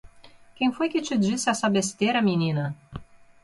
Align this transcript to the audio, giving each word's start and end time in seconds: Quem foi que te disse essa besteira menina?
Quem 0.55 0.71
foi 0.77 0.89
que 0.89 0.99
te 0.99 1.15
disse 1.15 1.47
essa 1.51 1.69
besteira 1.69 2.23
menina? 2.23 2.75